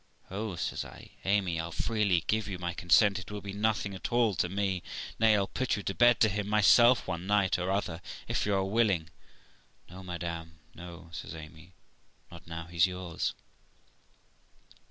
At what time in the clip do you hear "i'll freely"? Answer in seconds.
1.59-2.23